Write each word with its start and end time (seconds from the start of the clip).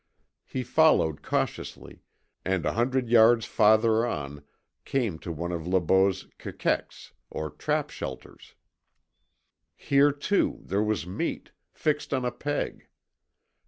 He 0.47 0.63
followed 0.63 1.21
cautiously, 1.21 2.01
and 2.43 2.65
a 2.65 2.73
hundred 2.73 3.07
yards 3.07 3.45
farther 3.45 4.03
on 4.03 4.43
came 4.83 5.19
to 5.19 5.31
one 5.31 5.51
of 5.51 5.67
Le 5.67 5.79
Beau's 5.79 6.25
KEKEKS 6.39 7.11
or 7.29 7.51
trap 7.51 7.91
shelters. 7.91 8.55
Here 9.75 10.11
too, 10.11 10.57
there 10.63 10.81
was 10.81 11.05
meat 11.05 11.51
fixed 11.75 12.15
on 12.15 12.25
a 12.25 12.31
peg. 12.31 12.87